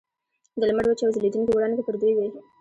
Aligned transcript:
د 0.59 0.61
لمر 0.69 0.85
وچې 0.87 1.03
او 1.05 1.13
ځلیدونکي 1.15 1.51
وړانګې 1.53 1.85
پر 1.87 1.95
دوی 2.01 2.13
وې. 2.15 2.27